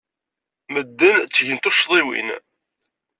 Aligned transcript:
Medden 0.73 1.17
ttgen 1.23 1.59
tuccḍiwin. 1.59 2.29